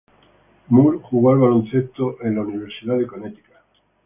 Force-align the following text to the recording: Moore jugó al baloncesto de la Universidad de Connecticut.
Moore 0.69 0.97
jugó 1.03 1.29
al 1.31 1.37
baloncesto 1.37 2.17
de 2.23 2.31
la 2.31 2.41
Universidad 2.41 2.97
de 2.97 3.05
Connecticut. 3.05 3.53